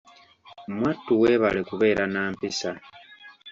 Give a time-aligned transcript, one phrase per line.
[0.75, 2.71] Mwattu weebale kubeera na mpisa.